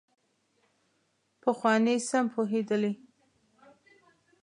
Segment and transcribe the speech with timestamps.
[1.41, 2.93] پخواني سم پوهېدلي.